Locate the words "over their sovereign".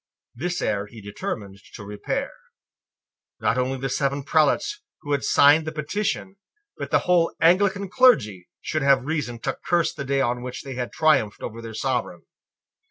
11.43-12.23